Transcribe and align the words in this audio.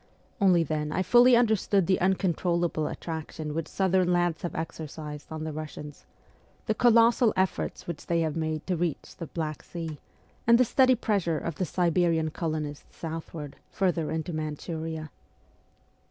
Only 0.41 0.63
then 0.63 0.91
I 0.91 1.03
fully 1.03 1.35
understood 1.35 1.85
the 1.85 1.99
uncon 2.01 2.33
trollable 2.35 2.87
attraction 2.91 3.53
which 3.53 3.67
southern 3.67 4.11
lands 4.11 4.41
have 4.41 4.55
exercised 4.55 5.31
on 5.31 5.43
the 5.43 5.53
Russians, 5.53 6.07
the 6.65 6.73
colossal 6.73 7.33
efforts 7.37 7.85
which 7.85 8.07
they 8.07 8.21
have 8.21 8.35
made 8.35 8.65
to 8.65 8.75
reach 8.75 9.15
the 9.17 9.27
Black 9.27 9.61
Sea, 9.61 9.99
and 10.47 10.57
the 10.57 10.65
steady 10.65 10.95
pressure 10.95 11.37
of 11.37 11.53
the 11.57 11.65
Siberian 11.65 12.31
colonists 12.31 12.97
southward, 12.97 13.57
further 13.69 14.09
into 14.09 14.33
Manchuria. 14.33 15.11